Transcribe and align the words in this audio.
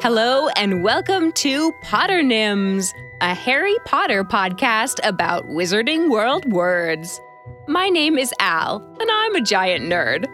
Hello, 0.00 0.46
and 0.50 0.84
welcome 0.84 1.32
to 1.32 1.72
Potternyms, 1.82 2.94
a 3.20 3.34
Harry 3.34 3.74
Potter 3.84 4.22
podcast 4.22 5.00
about 5.02 5.48
Wizarding 5.48 6.08
World 6.08 6.50
words. 6.52 7.20
My 7.66 7.88
name 7.88 8.16
is 8.16 8.32
Al, 8.38 8.76
and 9.00 9.10
I'm 9.10 9.34
a 9.34 9.40
giant 9.40 9.86
nerd. 9.86 10.26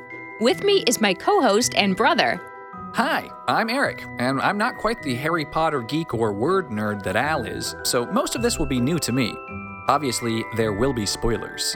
With 0.43 0.63
me 0.65 0.85
is 0.87 1.01
my 1.01 1.15
co 1.15 1.41
host 1.41 1.75
and 1.77 1.97
brother. 1.97 2.39
Hi, 2.93 3.31
I'm 3.49 3.71
Eric, 3.71 4.05
and 4.19 4.39
I'm 4.39 4.59
not 4.59 4.77
quite 4.77 5.03
the 5.03 5.15
Harry 5.15 5.47
Potter 5.47 5.81
geek 5.81 6.13
or 6.13 6.35
word 6.35 6.69
nerd 6.69 7.03
that 7.05 7.17
Al 7.17 7.47
is, 7.47 7.75
so 7.85 8.05
most 8.05 8.37
of 8.37 8.43
this 8.43 8.59
will 8.59 8.67
be 8.67 8.81
new 8.81 8.99
to 8.99 9.13
me. 9.13 9.35
Obviously, 9.89 10.45
there 10.57 10.75
will 10.75 10.93
be 10.93 11.07
spoilers. 11.07 11.75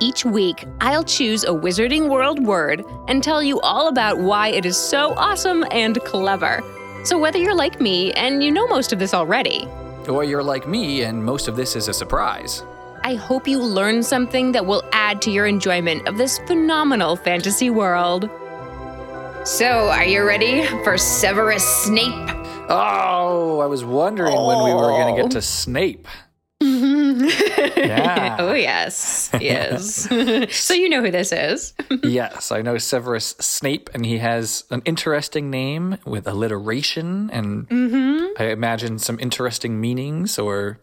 Each 0.00 0.24
week, 0.24 0.64
I'll 0.80 1.04
choose 1.04 1.44
a 1.44 1.48
Wizarding 1.48 2.08
World 2.08 2.44
word 2.44 2.84
and 3.06 3.22
tell 3.22 3.44
you 3.44 3.60
all 3.60 3.86
about 3.86 4.18
why 4.18 4.48
it 4.48 4.66
is 4.66 4.76
so 4.76 5.14
awesome 5.16 5.64
and 5.70 6.00
clever. 6.00 6.60
So, 7.04 7.18
whether 7.18 7.38
you're 7.38 7.54
like 7.54 7.80
me 7.80 8.12
and 8.12 8.42
you 8.42 8.50
know 8.50 8.66
most 8.66 8.92
of 8.92 8.98
this 8.98 9.14
already, 9.14 9.68
Or 10.08 10.24
you're 10.24 10.42
like 10.42 10.66
me, 10.66 11.02
and 11.02 11.22
most 11.22 11.48
of 11.48 11.56
this 11.56 11.76
is 11.76 11.88
a 11.88 11.94
surprise. 11.94 12.62
I 13.04 13.14
hope 13.14 13.46
you 13.46 13.62
learn 13.62 14.02
something 14.02 14.52
that 14.52 14.66
will 14.66 14.82
add 14.92 15.22
to 15.22 15.30
your 15.30 15.46
enjoyment 15.46 16.08
of 16.08 16.18
this 16.18 16.38
phenomenal 16.46 17.16
fantasy 17.16 17.70
world. 17.70 18.28
So, 19.44 19.88
are 19.88 20.04
you 20.04 20.24
ready 20.24 20.66
for 20.84 20.98
Severus 20.98 21.64
Snape? 21.84 22.28
Oh, 22.68 23.60
I 23.60 23.66
was 23.66 23.84
wondering 23.84 24.34
when 24.34 24.64
we 24.64 24.74
were 24.74 24.90
going 24.90 25.14
to 25.14 25.22
get 25.22 25.30
to 25.32 25.38
oh. 25.38 25.40
Snape. 25.40 26.08
Yeah. 27.76 28.36
oh, 28.40 28.54
yes. 28.54 29.30
Yes. 29.40 30.08
so, 30.54 30.74
you 30.74 30.88
know 30.88 31.02
who 31.02 31.10
this 31.10 31.32
is. 31.32 31.74
yes, 32.02 32.50
I 32.52 32.62
know 32.62 32.78
Severus 32.78 33.34
Snape, 33.40 33.90
and 33.94 34.04
he 34.04 34.18
has 34.18 34.64
an 34.70 34.82
interesting 34.84 35.50
name 35.50 35.98
with 36.04 36.26
alliteration, 36.26 37.30
and 37.32 37.66
I 38.38 38.44
imagine 38.46 38.98
some 38.98 39.18
interesting 39.20 39.80
meanings 39.80 40.38
or 40.38 40.80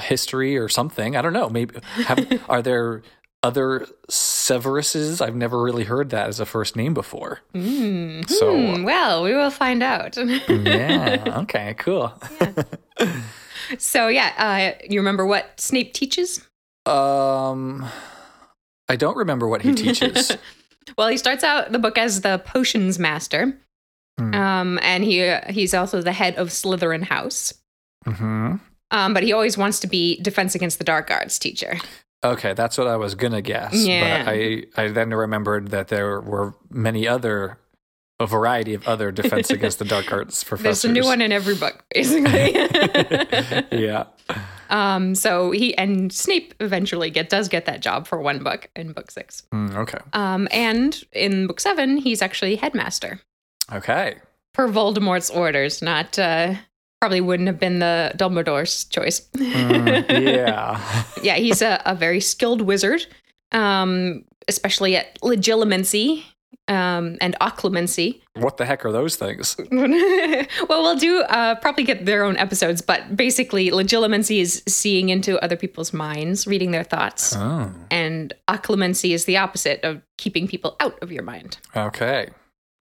history 0.00 0.56
or 0.56 0.68
something. 0.68 1.16
I 1.16 1.22
don't 1.22 1.32
know. 1.32 1.48
Maybe 1.48 1.78
have, 2.06 2.42
are 2.48 2.62
there 2.62 3.02
other 3.42 3.86
Severuses? 4.10 5.20
I've 5.20 5.34
never 5.36 5.60
really 5.60 5.84
heard 5.84 6.10
that 6.10 6.28
as 6.28 6.40
a 6.40 6.46
first 6.46 6.76
name 6.76 6.94
before. 6.94 7.40
So 7.52 7.58
Hmm, 7.58 8.84
well, 8.84 9.22
we 9.22 9.34
will 9.34 9.50
find 9.50 9.82
out. 9.82 10.16
yeah, 10.48 11.40
okay, 11.42 11.74
cool. 11.78 12.12
So, 13.78 14.08
yeah, 14.08 14.32
uh, 14.78 14.84
you 14.88 15.00
remember 15.00 15.26
what 15.26 15.60
Snape 15.60 15.92
teaches? 15.94 16.46
Um, 16.86 17.84
I 18.88 18.96
don't 18.96 19.16
remember 19.16 19.48
what 19.48 19.62
he 19.62 19.74
teaches. 19.74 20.36
Well, 20.98 21.08
he 21.08 21.16
starts 21.16 21.44
out 21.44 21.72
the 21.72 21.78
book 21.78 21.96
as 21.98 22.22
the 22.22 22.38
potions 22.44 22.98
master. 22.98 23.56
Hmm. 24.18 24.34
Um, 24.34 24.78
and 24.82 25.04
he 25.04 25.34
he's 25.48 25.72
also 25.74 26.02
the 26.02 26.12
head 26.12 26.36
of 26.36 26.48
Slytherin 26.48 27.04
House. 27.04 27.54
hmm 28.04 28.56
Um, 28.90 29.14
but 29.14 29.22
he 29.22 29.32
always 29.32 29.56
wants 29.56 29.80
to 29.80 29.86
be 29.86 30.20
defense 30.20 30.54
against 30.54 30.78
the 30.78 30.84
dark 30.84 31.10
arts 31.10 31.38
teacher. 31.38 31.78
Okay, 32.24 32.52
that's 32.52 32.78
what 32.78 32.86
I 32.86 32.96
was 32.96 33.14
gonna 33.14 33.42
guess. 33.42 33.74
Yeah. 33.74 34.24
But 34.24 34.32
I, 34.32 34.64
I 34.76 34.88
then 34.88 35.10
remembered 35.10 35.68
that 35.68 35.88
there 35.88 36.20
were 36.20 36.54
many 36.70 37.08
other, 37.08 37.58
a 38.22 38.26
variety 38.26 38.72
of 38.74 38.86
other 38.88 39.12
defense 39.12 39.50
against 39.58 39.78
the 39.78 39.84
dark 39.84 40.10
arts 40.10 40.42
professors. 40.44 40.82
There's 40.82 40.90
a 40.90 40.92
new 40.92 41.04
one 41.04 41.20
in 41.20 41.32
every 41.32 41.54
book, 41.54 41.84
basically. 41.92 42.54
yeah. 43.72 44.04
um, 44.70 45.14
so 45.14 45.50
he 45.50 45.76
and 45.76 46.12
Snape 46.12 46.54
eventually 46.60 47.10
get 47.10 47.28
does 47.28 47.48
get 47.48 47.66
that 47.66 47.80
job 47.80 48.06
for 48.06 48.20
one 48.20 48.42
book 48.42 48.70
in 48.74 48.92
book 48.92 49.10
six. 49.10 49.42
Mm, 49.52 49.76
okay. 49.76 49.98
Um, 50.14 50.48
and 50.50 51.02
in 51.12 51.46
book 51.46 51.60
seven, 51.60 51.98
he's 51.98 52.22
actually 52.22 52.56
headmaster 52.56 53.20
Okay. 53.70 54.16
per 54.54 54.68
Voldemort's 54.68 55.30
orders. 55.30 55.82
Not 55.82 56.18
uh, 56.18 56.54
probably 57.00 57.20
wouldn't 57.20 57.48
have 57.48 57.58
been 57.58 57.80
the 57.80 58.12
Dumbledore's 58.16 58.84
choice. 58.84 59.20
Mm, 59.36 60.08
yeah. 60.24 61.04
yeah, 61.22 61.34
he's 61.34 61.60
a, 61.60 61.82
a 61.84 61.94
very 61.94 62.20
skilled 62.20 62.62
wizard, 62.62 63.06
um, 63.50 64.24
especially 64.48 64.96
at 64.96 65.20
legilimency 65.20 66.24
um, 66.68 67.16
and 67.20 67.36
occlumency. 67.40 68.20
What 68.34 68.56
the 68.56 68.64
heck 68.64 68.84
are 68.84 68.92
those 68.92 69.16
things? 69.16 69.56
well, 69.70 70.46
we'll 70.82 70.96
do 70.96 71.20
uh, 71.22 71.56
probably 71.56 71.84
get 71.84 72.06
their 72.06 72.24
own 72.24 72.36
episodes, 72.36 72.80
but 72.80 73.16
basically, 73.16 73.70
legilimency 73.70 74.40
is 74.40 74.62
seeing 74.66 75.08
into 75.08 75.42
other 75.42 75.56
people's 75.56 75.92
minds, 75.92 76.46
reading 76.46 76.70
their 76.70 76.84
thoughts, 76.84 77.34
Oh. 77.36 77.72
and 77.90 78.32
occlumency 78.48 79.12
is 79.12 79.24
the 79.24 79.36
opposite 79.36 79.80
of 79.84 80.00
keeping 80.18 80.46
people 80.48 80.76
out 80.80 80.98
of 81.02 81.10
your 81.12 81.22
mind. 81.22 81.58
Okay. 81.76 82.28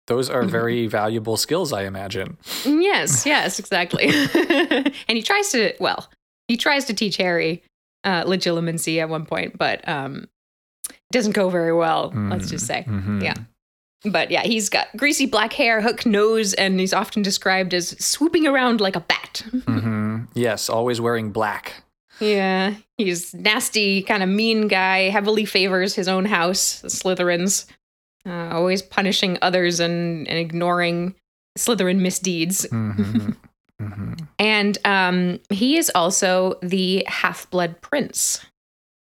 Those 0.07 0.29
are 0.29 0.43
very 0.43 0.87
valuable 0.87 1.37
skills, 1.37 1.71
I 1.71 1.83
imagine. 1.83 2.37
Yes, 2.65 3.25
yes, 3.25 3.59
exactly. 3.59 4.05
and 4.33 4.93
he 5.17 5.21
tries 5.21 5.49
to, 5.51 5.73
well, 5.79 6.09
he 6.47 6.57
tries 6.57 6.85
to 6.85 6.93
teach 6.93 7.17
Harry 7.17 7.63
uh, 8.03 8.23
legilimency 8.25 8.99
at 8.99 9.07
one 9.09 9.25
point, 9.25 9.57
but 9.57 9.87
um, 9.87 10.27
it 10.89 10.95
doesn't 11.11 11.31
go 11.33 11.49
very 11.49 11.71
well. 11.71 12.11
Let's 12.13 12.49
just 12.49 12.65
say. 12.67 12.83
Mhm. 12.87 13.23
Yeah. 13.23 13.35
But 14.03 14.31
yeah, 14.31 14.41
he's 14.43 14.67
got 14.69 14.87
greasy 14.97 15.25
black 15.27 15.53
hair, 15.53 15.79
hook 15.81 16.05
nose, 16.05 16.53
and 16.55 16.79
he's 16.79 16.93
often 16.93 17.21
described 17.21 17.73
as 17.73 17.89
swooping 18.03 18.47
around 18.47 18.81
like 18.81 18.95
a 18.95 19.01
bat. 19.01 19.43
Mhm. 19.51 20.27
Yes, 20.33 20.69
always 20.69 20.99
wearing 21.01 21.31
black. 21.31 21.83
yeah, 22.19 22.75
he's 22.97 23.33
nasty, 23.33 24.01
kind 24.03 24.21
of 24.23 24.29
mean 24.29 24.67
guy, 24.67 25.09
heavily 25.09 25.45
favors 25.45 25.95
his 25.95 26.07
own 26.07 26.25
house, 26.25 26.81
the 26.81 26.87
Slytherins, 26.89 27.65
uh, 28.27 28.49
always 28.51 28.81
punishing 28.81 29.37
others 29.41 29.79
and, 29.79 30.27
and 30.27 30.37
ignoring 30.37 31.15
Slytherin 31.57 31.99
misdeeds. 31.99 32.65
Mhm. 32.71 33.35
Mhm. 33.81 34.27
And 34.37 34.77
um, 34.85 35.39
he 35.49 35.77
is 35.77 35.91
also 35.95 36.59
the 36.61 37.03
Half 37.07 37.49
Blood 37.49 37.81
Prince, 37.81 38.45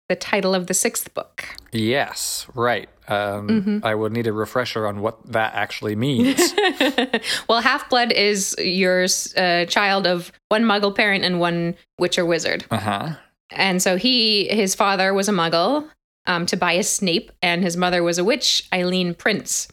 the 0.10 0.16
title 0.16 0.54
of 0.56 0.68
the 0.68 0.74
sixth 0.74 1.14
book. 1.14 1.46
Yes, 1.72 2.48
right. 2.56 2.90
Um, 3.08 3.48
Mm-hmm. 3.48 3.80
I 3.86 3.96
would 3.96 4.12
need 4.12 4.28
a 4.28 4.34
refresher 4.34 4.86
on 4.86 5.02
what 5.02 5.32
that 5.32 5.54
actually 5.56 5.96
means. 5.96 6.54
well, 7.48 7.62
Half 7.62 7.90
Blood 7.90 8.12
is 8.12 8.56
your 8.60 9.06
uh, 9.38 9.66
child 9.66 10.06
of 10.08 10.32
one 10.50 10.64
Muggle 10.64 10.96
parent 10.96 11.24
and 11.24 11.40
one 11.40 11.76
Witcher 12.00 12.26
wizard. 12.26 12.66
uh 12.72 12.78
huh. 12.78 13.10
And 13.52 13.82
so 13.82 13.96
he, 13.98 14.48
his 14.48 14.76
father 14.76 15.12
was 15.14 15.28
a 15.28 15.32
Muggle, 15.32 15.90
um, 16.28 16.46
Tobias 16.46 16.88
Snape, 16.92 17.32
and 17.42 17.64
his 17.64 17.76
mother 17.78 18.04
was 18.04 18.20
a 18.20 18.24
witch, 18.24 18.68
Eileen 18.72 19.16
Prince. 19.16 19.68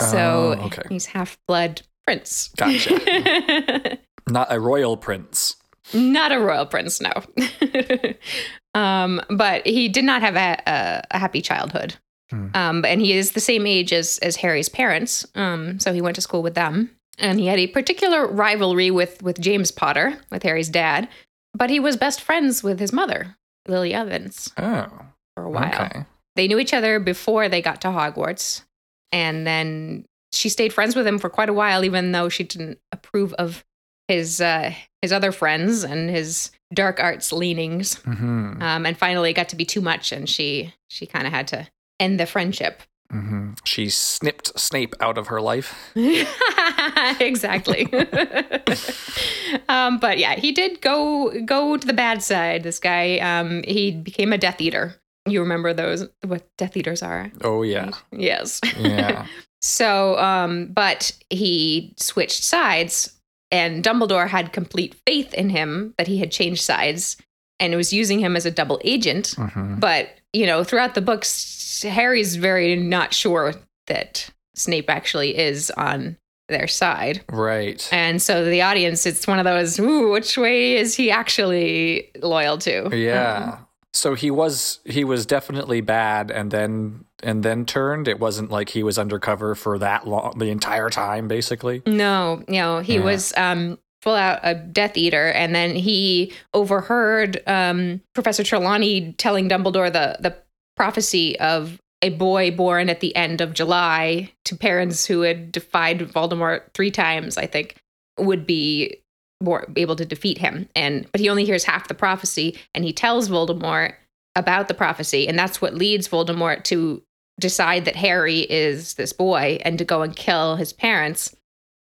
So 0.00 0.56
Oh, 0.58 0.64
okay. 0.66 0.82
he's 0.88 1.06
half 1.06 1.36
blood 1.46 1.82
prince. 2.06 2.48
Gotcha. 2.56 3.98
Not 4.30 4.50
a 4.50 4.58
royal 4.60 4.96
prince. 4.96 5.56
Not 5.94 6.32
a 6.32 6.38
royal 6.38 6.66
prince, 6.66 7.00
no. 7.00 7.12
um, 8.74 9.20
but 9.30 9.66
he 9.66 9.88
did 9.88 10.04
not 10.04 10.22
have 10.22 10.36
a, 10.36 10.60
a, 10.66 11.02
a 11.10 11.18
happy 11.18 11.40
childhood. 11.40 11.96
Hmm. 12.30 12.48
Um, 12.54 12.84
and 12.84 13.00
he 13.00 13.12
is 13.14 13.32
the 13.32 13.40
same 13.40 13.66
age 13.66 13.92
as 13.92 14.18
as 14.18 14.36
Harry's 14.36 14.68
parents. 14.68 15.26
Um, 15.34 15.80
so 15.80 15.92
he 15.94 16.02
went 16.02 16.14
to 16.16 16.20
school 16.20 16.42
with 16.42 16.54
them, 16.54 16.90
and 17.18 17.40
he 17.40 17.46
had 17.46 17.58
a 17.58 17.66
particular 17.68 18.26
rivalry 18.26 18.90
with 18.90 19.22
with 19.22 19.40
James 19.40 19.70
Potter, 19.70 20.18
with 20.30 20.42
Harry's 20.42 20.68
dad. 20.68 21.08
But 21.54 21.70
he 21.70 21.80
was 21.80 21.96
best 21.96 22.20
friends 22.20 22.62
with 22.62 22.78
his 22.78 22.92
mother, 22.92 23.36
Lily 23.66 23.94
Evans, 23.94 24.52
Oh, 24.58 24.86
for 25.34 25.44
a 25.44 25.50
while. 25.50 25.68
okay. 25.74 26.04
They 26.36 26.46
knew 26.46 26.58
each 26.58 26.74
other 26.74 27.00
before 27.00 27.48
they 27.48 27.62
got 27.62 27.80
to 27.80 27.88
Hogwarts, 27.88 28.62
and 29.10 29.46
then 29.46 30.04
she 30.30 30.50
stayed 30.50 30.74
friends 30.74 30.94
with 30.94 31.06
him 31.06 31.18
for 31.18 31.30
quite 31.30 31.48
a 31.48 31.54
while, 31.54 31.82
even 31.82 32.12
though 32.12 32.28
she 32.28 32.44
didn't 32.44 32.78
approve 32.92 33.32
of 33.34 33.64
his 34.08 34.40
uh, 34.40 34.72
his 35.02 35.12
other 35.12 35.30
friends 35.32 35.84
and 35.84 36.10
his 36.10 36.50
dark 36.74 36.98
arts 37.00 37.32
leanings. 37.32 37.94
hmm 38.04 38.60
Um, 38.60 38.84
and 38.86 38.96
finally, 38.98 39.30
it 39.30 39.34
got 39.34 39.48
to 39.50 39.56
be 39.56 39.64
too 39.64 39.80
much, 39.80 40.12
and 40.12 40.28
she 40.28 40.74
she 40.88 41.06
kind 41.06 41.26
of 41.26 41.32
had 41.32 41.46
to 41.48 41.68
end 42.00 42.18
the 42.18 42.26
friendship. 42.26 42.82
hmm 43.10 43.52
She 43.64 43.88
snipped 43.90 44.58
Snape 44.58 44.94
out 45.00 45.18
of 45.18 45.28
her 45.28 45.40
life. 45.40 45.74
exactly. 47.20 47.88
um, 49.68 49.98
but 49.98 50.18
yeah, 50.18 50.34
he 50.36 50.52
did 50.52 50.80
go 50.80 51.30
go 51.44 51.76
to 51.76 51.86
the 51.86 51.92
bad 51.92 52.22
side. 52.22 52.62
This 52.62 52.78
guy, 52.78 53.18
um, 53.18 53.62
he 53.66 53.90
became 53.92 54.32
a 54.32 54.38
Death 54.38 54.60
Eater. 54.60 54.94
You 55.26 55.40
remember 55.40 55.72
those? 55.74 56.08
What 56.24 56.46
Death 56.56 56.76
Eaters 56.76 57.02
are? 57.02 57.30
Oh 57.42 57.62
yeah, 57.62 57.90
Yes. 58.12 58.60
yeah. 58.78 59.26
So, 59.60 60.16
um, 60.18 60.66
but 60.72 61.10
he 61.30 61.92
switched 61.96 62.44
sides, 62.44 63.17
and 63.50 63.82
Dumbledore 63.82 64.28
had 64.28 64.52
complete 64.52 64.94
faith 65.06 65.32
in 65.34 65.50
him 65.50 65.94
that 65.98 66.06
he 66.06 66.18
had 66.18 66.30
changed 66.30 66.62
sides 66.62 67.16
and 67.60 67.74
was 67.74 67.92
using 67.92 68.18
him 68.18 68.36
as 68.36 68.46
a 68.46 68.50
double 68.50 68.80
agent. 68.84 69.34
hmm 69.36 69.76
But, 69.78 70.10
you 70.32 70.46
know, 70.46 70.64
throughout 70.64 70.94
the 70.94 71.00
books, 71.00 71.82
Harry's 71.82 72.36
very 72.36 72.76
not 72.76 73.14
sure 73.14 73.54
that 73.86 74.30
Snape 74.54 74.90
actually 74.90 75.36
is 75.36 75.70
on 75.72 76.16
their 76.48 76.66
side. 76.66 77.24
Right. 77.30 77.86
And 77.92 78.20
so 78.22 78.44
the 78.44 78.62
audience, 78.62 79.06
it's 79.06 79.26
one 79.26 79.38
of 79.38 79.44
those, 79.44 79.78
ooh, 79.78 80.10
which 80.10 80.36
way 80.36 80.76
is 80.76 80.94
he 80.94 81.10
actually 81.10 82.10
loyal 82.20 82.58
to? 82.58 82.90
Yeah. 82.96 83.58
So 83.94 84.14
he 84.14 84.30
was 84.30 84.80
he 84.84 85.02
was 85.04 85.26
definitely 85.26 85.80
bad 85.80 86.30
and 86.30 86.50
then 86.50 87.04
and 87.22 87.42
then 87.42 87.64
turned. 87.64 88.06
It 88.06 88.20
wasn't 88.20 88.50
like 88.50 88.68
he 88.68 88.82
was 88.82 88.98
undercover 88.98 89.54
for 89.54 89.78
that 89.78 90.06
long 90.06 90.38
the 90.38 90.50
entire 90.50 90.90
time 90.90 91.26
basically. 91.28 91.82
No, 91.86 92.44
you 92.48 92.54
know, 92.60 92.80
he 92.80 92.94
Yeah. 92.96 93.04
was 93.04 93.32
um 93.36 93.78
full 94.02 94.14
out 94.14 94.38
a 94.44 94.54
Death 94.54 94.96
Eater, 94.96 95.28
and 95.32 95.54
then 95.54 95.74
he 95.74 96.32
overheard 96.54 97.42
um 97.46 98.00
Professor 98.14 98.44
Trelawney 98.44 99.14
telling 99.18 99.48
Dumbledore 99.48 99.92
the 99.92 100.16
the 100.20 100.36
prophecy 100.76 101.38
of 101.40 101.80
a 102.02 102.10
boy 102.10 102.52
born 102.52 102.88
at 102.88 103.00
the 103.00 103.16
end 103.16 103.40
of 103.40 103.52
July 103.54 104.30
to 104.44 104.54
parents 104.56 105.06
who 105.06 105.22
had 105.22 105.50
defied 105.50 105.98
Voldemort 105.98 106.72
three 106.74 106.92
times, 106.92 107.36
I 107.36 107.46
think, 107.46 107.74
would 108.18 108.46
be 108.46 109.02
more 109.40 109.66
able 109.76 109.96
to 109.96 110.04
defeat 110.04 110.38
him. 110.38 110.68
And 110.74 111.10
but 111.12 111.20
he 111.20 111.28
only 111.28 111.44
hears 111.44 111.64
half 111.64 111.88
the 111.88 111.94
prophecy, 111.94 112.58
and 112.74 112.84
he 112.84 112.92
tells 112.92 113.28
Voldemort 113.28 113.94
about 114.36 114.68
the 114.68 114.74
prophecy, 114.74 115.28
and 115.28 115.38
that's 115.38 115.60
what 115.60 115.74
leads 115.74 116.08
Voldemort 116.08 116.64
to 116.64 117.02
decide 117.40 117.84
that 117.84 117.96
Harry 117.96 118.40
is 118.40 118.94
this 118.94 119.12
boy 119.12 119.58
and 119.64 119.78
to 119.78 119.84
go 119.84 120.02
and 120.02 120.14
kill 120.16 120.56
his 120.56 120.72
parents. 120.72 121.34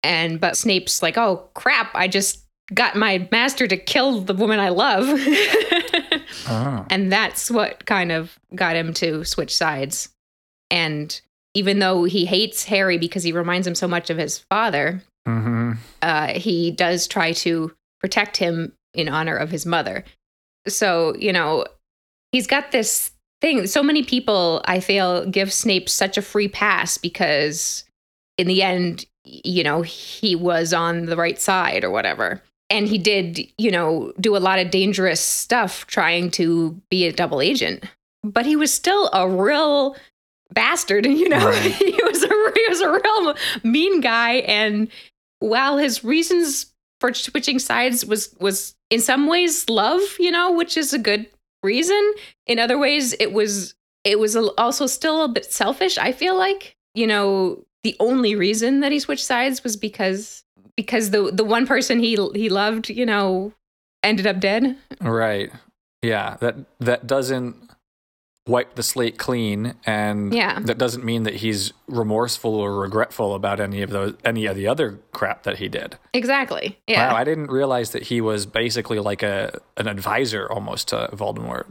And 0.03 0.41
but 0.41 0.57
Snape's 0.57 1.03
like, 1.03 1.17
"Oh 1.17 1.49
crap, 1.55 1.95
I 1.95 2.09
just 2.09 2.45
got 2.73 2.97
my 2.97 3.29
master 3.31 3.67
to 3.67 3.77
kill 3.77 4.21
the 4.21 4.35
woman 4.35 4.59
I 4.59 4.71
love." 4.71 5.07
Oh. 6.47 6.87
and 6.91 7.11
that's 7.11 7.51
what 7.51 7.87
kind 7.87 8.13
of 8.13 8.39
got 8.55 8.77
him 8.77 8.93
to 8.95 9.25
switch 9.25 9.55
sides. 9.55 10.09
And 10.71 11.21
even 11.55 11.79
though 11.79 12.05
he 12.05 12.27
hates 12.27 12.65
Harry 12.65 12.99
because 12.99 13.23
he 13.23 13.33
reminds 13.33 13.67
him 13.67 13.75
so 13.75 13.87
much 13.87 14.11
of 14.11 14.19
his 14.19 14.39
father, 14.39 15.03
hmm 15.27 15.73
uh, 16.03 16.29
he 16.39 16.71
does 16.71 17.07
try 17.07 17.33
to 17.33 17.73
protect 18.01 18.37
him 18.37 18.73
in 18.93 19.09
honor 19.09 19.37
of 19.37 19.51
his 19.51 19.65
mother. 19.65 20.05
So, 20.69 21.15
you 21.17 21.33
know, 21.33 21.65
he's 22.33 22.47
got 22.47 22.73
this 22.73 23.11
thing. 23.41 23.67
So 23.67 23.83
many 23.83 24.03
people, 24.03 24.63
I 24.67 24.81
feel, 24.81 25.27
give 25.27 25.53
Snape 25.53 25.89
such 25.89 26.17
a 26.17 26.23
free 26.23 26.49
pass 26.49 26.99
because 26.99 27.85
in 28.39 28.47
the 28.47 28.63
end, 28.63 29.07
you 29.25 29.65
know, 29.65 29.83
he 29.83 30.37
was 30.37 30.73
on 30.73 31.07
the 31.07 31.17
right 31.17 31.41
side 31.41 31.85
or 31.85 31.91
whatever. 31.91 32.43
And 32.71 32.89
he 32.89 32.99
did, 32.99 33.41
you 33.59 33.71
know, 33.71 34.13
do 34.21 34.37
a 34.37 34.39
lot 34.39 34.59
of 34.59 34.71
dangerous 34.71 35.21
stuff 35.21 35.87
trying 35.87 36.31
to 36.33 36.81
be 36.91 37.07
a 37.07 37.13
double 37.13 37.41
agent. 37.41 37.85
But 38.23 38.47
he 38.47 38.57
was 38.57 38.73
still 38.73 39.11
a 39.13 39.29
real 39.29 39.97
bastard, 40.53 41.07
you 41.07 41.29
know. 41.29 41.47
Right. 41.47 41.73
he 41.73 42.01
was 42.05 42.23
a 42.23 42.29
he 42.29 42.67
was 42.69 42.81
a 42.81 42.91
real 42.91 43.35
mean 43.63 44.01
guy 44.01 44.35
and 44.37 44.89
while 45.49 45.79
his 45.79 46.05
reasons 46.05 46.73
for 47.01 47.13
switching 47.13 47.59
sides 47.59 48.05
was 48.05 48.35
was 48.41 48.75
in 48.91 49.01
some 49.01 49.27
ways 49.27 49.69
love, 49.69 50.01
you 50.19 50.31
know, 50.31 50.53
which 50.53 50.77
is 50.77 50.93
a 50.93 50.99
good 50.99 51.27
reason. 51.63 52.15
In 52.47 52.59
other 52.59 52.79
ways, 52.79 53.15
it 53.21 53.33
was 53.33 53.75
it 54.05 54.19
was 54.19 54.37
also 54.37 54.87
still 54.87 55.23
a 55.23 55.29
bit 55.29 55.47
selfish. 55.53 55.99
I 55.99 56.13
feel 56.13 56.37
like 56.37 56.77
you 56.95 57.07
know 57.07 57.65
the 57.83 57.97
only 58.01 58.35
reason 58.35 58.81
that 58.81 58.93
he 58.93 58.99
switched 58.99 59.25
sides 59.27 59.63
was 59.63 59.77
because 59.77 60.45
because 60.77 61.11
the 61.11 61.31
the 61.31 61.45
one 61.45 61.67
person 61.67 61.99
he 61.99 62.17
he 62.35 62.49
loved, 62.49 62.89
you 62.89 63.07
know, 63.07 63.53
ended 64.03 64.27
up 64.27 64.41
dead. 64.41 64.77
Right. 65.01 65.53
Yeah. 66.03 66.37
That 66.41 66.57
that 66.81 67.07
doesn't 67.07 67.71
wipe 68.47 68.75
the 68.75 68.83
slate 68.83 69.17
clean, 69.19 69.75
and 69.87 70.35
Yeah. 70.35 70.59
that 70.61 70.77
doesn't 70.77 71.03
mean 71.05 71.23
that 71.23 71.37
he's 71.37 71.73
remorseful 71.87 72.55
or 72.55 72.79
regretful 72.79 73.35
about 73.35 73.59
any 73.59 73.81
of 73.81 73.89
those 73.91 74.15
any 74.25 74.45
of 74.47 74.55
the 74.57 74.67
other 74.69 74.99
crap 75.13 75.45
that 75.45 75.59
he 75.59 75.69
did. 75.69 75.97
Exactly. 76.13 76.79
Yeah. 76.87 77.11
Wow, 77.13 77.17
I 77.17 77.25
didn't 77.25 77.51
realize 77.51 77.91
that 77.93 78.05
he 78.05 78.21
was 78.21 78.45
basically 78.47 78.99
like 78.99 79.23
a 79.23 79.59
an 79.79 79.89
advisor 79.89 80.47
almost 80.51 80.89
to 80.89 81.09
Voldemort, 81.13 81.67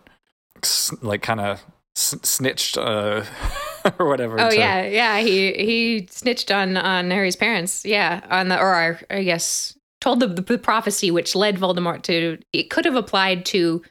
like 1.02 1.22
kind 1.22 1.40
of 1.42 1.62
snitched 1.96 2.76
uh, 2.78 3.24
or 4.00 4.08
whatever. 4.08 4.40
Oh 4.40 4.52
yeah, 4.52 4.84
yeah. 4.86 5.20
He 5.20 5.54
he 5.54 6.08
snitched 6.10 6.50
on 6.52 6.76
on 6.78 7.12
Harry's 7.12 7.36
parents. 7.36 7.86
Yeah, 7.86 8.22
on 8.32 8.48
the 8.48 8.60
or 8.60 9.00
I 9.12 9.22
guess 9.24 9.78
told 10.02 10.20
the, 10.20 10.28
the 10.28 10.58
prophecy 10.58 11.12
which 11.12 11.36
led 11.36 11.58
Voldemort 11.58 12.02
to. 12.04 12.40
It 12.52 12.70
could 12.72 12.86
have 12.86 12.96
applied 12.96 13.46
to 13.48 13.84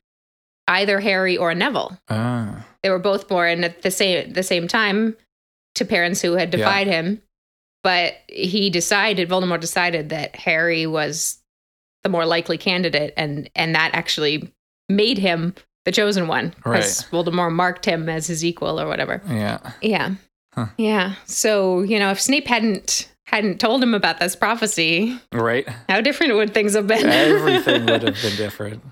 either 0.68 1.00
Harry 1.00 1.36
or 1.36 1.54
Neville. 1.54 1.96
Ah, 2.10 2.66
They 2.82 2.90
were 2.90 2.98
both 2.98 3.28
born 3.28 3.64
at 3.64 3.82
the 3.82 3.90
same 3.90 4.32
the 4.32 4.42
same 4.42 4.66
time 4.68 5.16
to 5.76 5.84
parents 5.84 6.20
who 6.22 6.32
had 6.32 6.52
Yeah. 6.52 6.58
defied 6.58 6.86
him, 6.86 7.22
but 7.82 8.14
he 8.28 8.70
decided 8.70 9.28
Voldemort 9.28 9.60
decided 9.60 10.08
that 10.10 10.34
Harry 10.36 10.86
was 10.86 11.38
the 12.02 12.08
more 12.08 12.26
likely 12.26 12.58
candidate, 12.58 13.14
and 13.16 13.48
and 13.54 13.74
that 13.74 13.90
actually 13.94 14.52
made 14.88 15.18
him 15.18 15.54
the 15.84 15.92
chosen 15.92 16.26
one 16.28 16.54
because 16.56 17.04
Voldemort 17.10 17.52
marked 17.52 17.84
him 17.86 18.08
as 18.08 18.26
his 18.26 18.44
equal 18.44 18.80
or 18.80 18.86
whatever. 18.86 19.20
yeah. 19.28 19.58
Yeah. 19.80 20.14
Huh. 20.54 20.66
Yeah. 20.76 21.14
So, 21.24 21.80
you 21.82 21.98
know, 21.98 22.10
if 22.10 22.20
Snape 22.20 22.46
hadn't 22.46 23.08
hadn't 23.26 23.58
told 23.60 23.82
him 23.82 23.94
about 23.94 24.20
this 24.20 24.36
prophecy, 24.36 25.18
Right. 25.32 25.66
how 25.88 26.00
different 26.02 26.34
would 26.34 26.52
things 26.52 26.74
have 26.74 26.86
been? 26.86 27.06
Everything 27.06 27.86
would 27.86 28.02
have 28.02 28.20
been 28.20 28.36
different. 28.36 28.82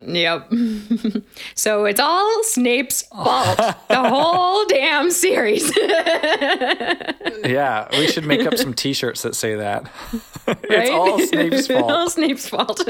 Yep. 0.00 0.52
so 1.54 1.84
it's 1.84 1.98
all 2.00 2.42
Snape's 2.44 3.02
fault. 3.02 3.56
the 3.88 4.08
whole 4.08 4.64
damn 4.68 5.10
series. 5.10 5.72
Yeah, 7.44 7.88
we 7.92 8.08
should 8.08 8.26
make 8.26 8.46
up 8.46 8.56
some 8.56 8.74
T-shirts 8.74 9.22
that 9.22 9.34
say 9.34 9.54
that. 9.54 9.90
it's 10.46 10.90
all 10.90 11.18
Snape's 11.20 11.66
fault. 11.68 11.82
all 11.82 11.88
fault. 11.90 12.12
Snape's 12.12 12.48
fault. 12.48 12.82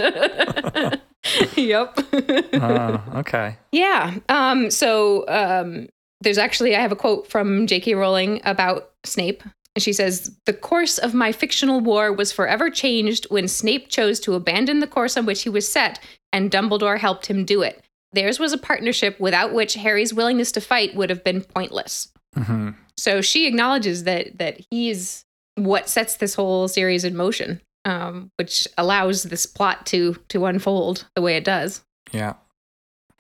yep. 1.56 1.98
Oh, 2.54 3.02
okay. 3.16 3.56
Yeah. 3.72 4.14
Um, 4.28 4.70
so 4.70 5.26
um, 5.28 5.88
there's 6.22 6.38
actually, 6.38 6.74
I 6.74 6.80
have 6.80 6.92
a 6.92 6.96
quote 6.96 7.30
from 7.30 7.66
J.K. 7.66 7.94
Rowling 7.94 8.40
about 8.44 8.90
Snape. 9.04 9.42
And 9.74 9.82
she 9.82 9.92
says, 9.92 10.34
The 10.46 10.54
course 10.54 10.98
of 10.98 11.14
my 11.14 11.30
fictional 11.30 11.80
war 11.80 12.12
was 12.12 12.32
forever 12.32 12.70
changed 12.70 13.26
when 13.30 13.46
Snape 13.48 13.88
chose 13.90 14.18
to 14.20 14.34
abandon 14.34 14.80
the 14.80 14.86
course 14.86 15.16
on 15.16 15.26
which 15.26 15.42
he 15.42 15.50
was 15.50 15.70
set, 15.70 16.00
and 16.32 16.50
Dumbledore 16.50 16.98
helped 16.98 17.26
him 17.26 17.44
do 17.44 17.62
it. 17.62 17.82
Theirs 18.12 18.38
was 18.38 18.52
a 18.52 18.58
partnership 18.58 19.18
without 19.20 19.52
which 19.52 19.74
Harry's 19.74 20.14
willingness 20.14 20.52
to 20.52 20.60
fight 20.60 20.94
would 20.94 21.10
have 21.10 21.24
been 21.24 21.42
pointless. 21.42 22.08
hmm 22.34 22.70
So 22.96 23.20
she 23.20 23.46
acknowledges 23.46 24.04
that 24.04 24.38
that 24.38 24.60
he's 24.70 25.24
what 25.56 25.88
sets 25.88 26.16
this 26.16 26.34
whole 26.34 26.68
series 26.68 27.04
in 27.04 27.16
motion, 27.16 27.60
um, 27.84 28.30
which 28.36 28.66
allows 28.78 29.24
this 29.24 29.46
plot 29.46 29.86
to 29.86 30.16
to 30.28 30.46
unfold 30.46 31.06
the 31.14 31.22
way 31.22 31.36
it 31.36 31.44
does. 31.44 31.82
Yeah. 32.12 32.34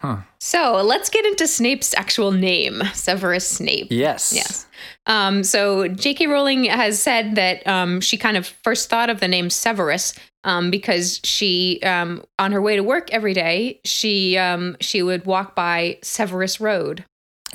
Huh. 0.00 0.18
So 0.38 0.80
let's 0.84 1.10
get 1.10 1.24
into 1.24 1.48
Snape's 1.48 1.92
actual 1.94 2.30
name, 2.30 2.82
Severus 2.94 3.48
Snape. 3.48 3.88
Yes. 3.90 4.32
Yes. 4.34 4.66
Um, 5.06 5.42
so 5.42 5.88
J.K. 5.88 6.28
Rowling 6.28 6.64
has 6.64 7.02
said 7.02 7.34
that 7.34 7.66
um, 7.66 8.00
she 8.00 8.16
kind 8.16 8.36
of 8.36 8.46
first 8.46 8.88
thought 8.88 9.10
of 9.10 9.18
the 9.18 9.26
name 9.26 9.50
Severus 9.50 10.14
um, 10.44 10.70
because 10.70 11.20
she, 11.24 11.80
um, 11.82 12.22
on 12.38 12.52
her 12.52 12.62
way 12.62 12.76
to 12.76 12.82
work 12.82 13.10
every 13.12 13.34
day, 13.34 13.80
she 13.84 14.38
um, 14.38 14.76
she 14.80 15.02
would 15.02 15.26
walk 15.26 15.56
by 15.56 15.98
Severus 16.02 16.60
Road. 16.60 17.04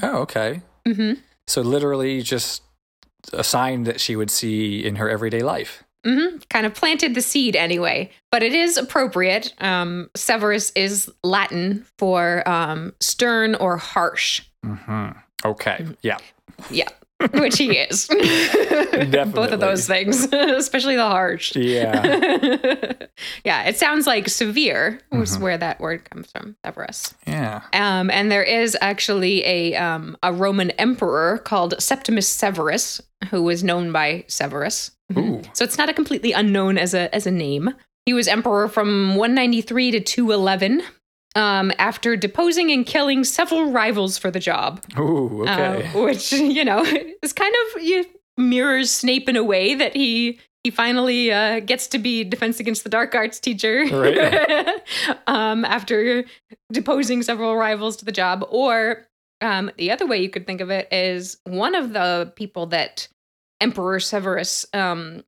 Oh, 0.01 0.17
okay. 0.23 0.61
hmm 0.85 1.13
So 1.47 1.61
literally 1.61 2.21
just 2.21 2.61
a 3.31 3.43
sign 3.43 3.83
that 3.83 4.01
she 4.01 4.17
would 4.17 4.29
see 4.29 4.83
in 4.85 4.97
her 4.97 5.09
everyday 5.09 5.41
life. 5.41 5.83
Hmm 6.03 6.37
Kind 6.49 6.65
of 6.65 6.73
planted 6.73 7.15
the 7.15 7.21
seed 7.21 7.55
anyway, 7.55 8.09
but 8.31 8.43
it 8.43 8.53
is 8.53 8.77
appropriate. 8.77 9.53
Um, 9.59 10.09
Severus 10.15 10.71
is 10.75 11.09
Latin 11.23 11.85
for 11.97 12.47
um, 12.47 12.93
stern 12.99 13.55
or 13.55 13.77
harsh. 13.77 14.41
hmm 14.63 15.09
Okay. 15.45 15.85
Yeah. 16.01 16.17
Yeah, 16.69 16.87
which 17.33 17.57
he 17.57 17.77
is. 17.77 18.07
Both 19.33 19.51
of 19.51 19.59
those 19.59 19.87
things, 19.87 20.23
especially 20.33 20.95
the 20.95 21.05
harsh. 21.07 21.55
Yeah. 21.55 22.93
yeah, 23.45 23.63
it 23.63 23.77
sounds 23.77 24.05
like 24.07 24.27
severe, 24.29 24.99
was 25.11 25.37
Mhm. 25.37 25.41
where 25.41 25.57
that 25.57 25.79
word 25.79 26.09
comes 26.09 26.29
from, 26.31 26.55
Severus. 26.65 27.13
Yeah. 27.25 27.61
Um, 27.73 28.09
and 28.09 28.31
there 28.31 28.43
is 28.43 28.77
actually 28.81 29.43
a 29.45 29.75
um, 29.75 30.17
a 30.23 30.33
Roman 30.33 30.71
emperor 30.71 31.37
called 31.39 31.75
Septimus 31.81 32.27
Severus, 32.27 33.01
who 33.29 33.43
was 33.43 33.63
known 33.63 33.91
by 33.91 34.25
Severus. 34.27 34.91
Ooh. 35.17 35.41
So 35.53 35.63
it's 35.63 35.77
not 35.77 35.89
a 35.89 35.93
completely 35.93 36.31
unknown 36.33 36.77
as 36.77 36.93
a 36.93 37.13
as 37.15 37.25
a 37.27 37.31
name. 37.31 37.73
He 38.05 38.13
was 38.13 38.27
emperor 38.27 38.67
from 38.67 39.15
193 39.15 39.91
to 39.91 39.99
211. 40.01 40.81
Um, 41.35 41.71
after 41.79 42.15
deposing 42.15 42.71
and 42.71 42.85
killing 42.85 43.23
several 43.23 43.71
rivals 43.71 44.19
for 44.19 44.29
the 44.29 44.39
job, 44.39 44.83
Ooh. 44.99 45.41
Okay. 45.47 45.87
uh, 45.87 45.99
which 45.99 46.31
you 46.31 46.63
know 46.63 46.83
is 47.23 47.33
kind 47.33 47.55
of 47.75 47.81
you, 47.81 48.05
mirrors 48.37 48.91
Snape 48.91 49.27
in 49.27 49.35
a 49.35 49.43
way 49.43 49.73
that 49.73 49.95
he 49.95 50.39
he 50.63 50.69
finally 50.69 51.31
uh, 51.31 51.59
gets 51.59 51.87
to 51.87 51.97
be 51.99 52.23
Defense 52.23 52.59
Against 52.59 52.83
the 52.83 52.89
Dark 52.89 53.13
Arts 53.15 53.39
teacher 53.39 53.83
Right. 53.91 54.79
um, 55.27 55.65
after 55.65 56.23
deposing 56.71 57.21
several 57.21 57.57
rivals 57.57 57.97
to 57.97 58.05
the 58.05 58.13
job. 58.13 58.45
Or 58.49 59.05
um, 59.41 59.71
the 59.77 59.91
other 59.91 60.07
way 60.07 60.21
you 60.21 60.29
could 60.29 60.47
think 60.47 60.61
of 60.61 60.69
it 60.69 60.87
is 60.91 61.37
one 61.43 61.75
of 61.75 61.91
the 61.91 62.31
people 62.37 62.67
that 62.67 63.09
Emperor 63.59 63.99
Severus 63.99 64.65
um, 64.73 65.23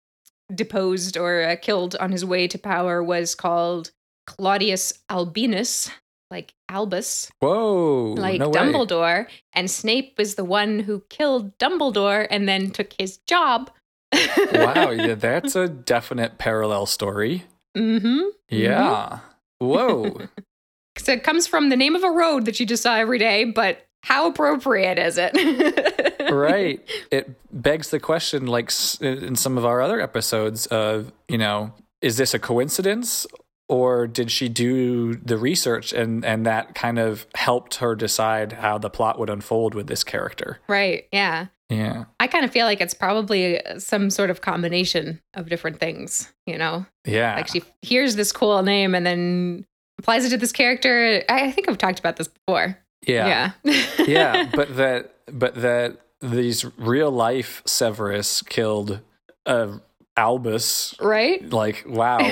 deposed 0.54 1.18
or 1.18 1.42
uh, 1.42 1.56
killed 1.62 1.98
on 1.98 2.14
his 2.14 2.24
way 2.24 2.48
to 2.48 2.58
power 2.58 3.04
was 3.04 3.36
called 3.36 3.92
Claudius 4.28 4.94
Albinus. 5.10 5.90
like 6.32 6.54
Albus, 6.70 7.32
Whoa. 7.40 8.14
like 8.18 8.40
no 8.40 8.50
way. 8.50 8.60
Dumbledore, 8.60 9.28
and 9.54 9.70
Snape 9.70 10.20
is 10.20 10.36
the 10.36 10.44
one 10.44 10.80
who 10.80 11.04
killed 11.10 11.58
Dumbledore 11.60 12.26
and 12.30 12.50
then 12.50 12.72
took 12.72 12.94
his 12.98 13.18
job. 13.28 13.70
wow. 14.54 14.90
Yeah, 14.90 15.14
that's 15.16 15.56
a 15.56 15.68
definite 15.68 16.38
parallel 16.38 16.86
story. 16.88 17.44
mm-hmm. 17.78 18.22
Yeah. 18.50 19.20
Whoa. 19.60 20.22
So 20.98 21.12
it 21.12 21.24
comes 21.26 21.46
from 21.46 21.68
the 21.68 21.76
name 21.76 21.94
of 21.98 22.06
a 22.06 22.10
road 22.10 22.46
that 22.46 22.58
you 22.58 22.66
just 22.66 22.82
saw 22.84 22.96
every 22.96 23.20
day, 23.20 23.44
but 23.44 23.86
how 24.04 24.30
appropriate 24.30 24.98
is 24.98 25.18
it? 25.20 25.34
right. 26.32 26.80
It 27.12 27.30
begs 27.52 27.90
the 27.90 28.00
question, 28.00 28.46
like 28.48 28.72
in 29.02 29.36
some 29.36 29.58
of 29.58 29.66
our 29.66 29.82
other 29.82 30.00
episodes, 30.00 30.68
of, 30.68 31.12
you 31.28 31.38
know, 31.38 31.74
is 32.02 32.16
this 32.16 32.34
a 32.34 32.40
coincidence? 32.40 33.28
Or 33.68 34.06
did 34.06 34.30
she 34.30 34.48
do 34.48 35.16
the 35.16 35.38
research 35.38 35.92
and, 35.92 36.24
and 36.24 36.46
that 36.46 36.76
kind 36.76 37.00
of 37.00 37.26
helped 37.34 37.76
her 37.76 37.96
decide 37.96 38.54
how 38.54 38.78
the 38.78 38.90
plot 38.92 39.18
would 39.18 39.30
unfold 39.30 39.74
with 39.74 39.88
this 39.88 40.04
character? 40.04 40.60
Right. 40.68 41.08
Yeah. 41.12 41.48
Yeah. 41.70 42.06
I 42.20 42.28
kind 42.28 42.46
of 42.46 42.52
feel 42.52 42.68
like 42.68 42.80
it's 42.80 42.94
probably 42.94 43.60
some 43.80 44.12
sort 44.12 44.30
of 44.30 44.42
combination 44.42 45.20
of 45.34 45.50
different 45.50 45.80
things, 45.80 46.32
you 46.46 46.60
know? 46.60 46.86
Yeah. 47.06 47.36
Like 47.36 47.48
she 47.48 47.64
hears 47.82 48.16
this 48.16 48.32
cool 48.32 48.62
name 48.62 48.94
and 48.94 49.04
then 49.04 49.66
applies 49.98 50.26
it 50.26 50.30
to 50.30 50.38
this 50.38 50.52
character. 50.52 51.24
I 51.28 51.48
I 51.48 51.52
think 51.52 51.68
I've 51.68 51.80
talked 51.80 51.98
about 52.00 52.18
this 52.18 52.28
before. 52.28 52.78
yeah. 53.08 53.52
Yeah. 53.64 53.86
yeah, 54.08 54.50
but 54.54 54.76
that 54.78 55.16
but 55.32 55.56
that 55.56 56.02
these 56.22 56.66
real 56.78 57.10
life 57.12 57.64
Severus 57.66 58.44
killed 58.44 59.00
uh, 59.46 59.78
Albus. 60.18 60.96
right? 61.02 61.48
Like, 61.52 61.84
wow. 61.88 62.20